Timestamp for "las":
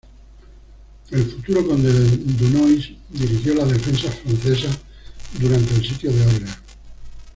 3.53-3.69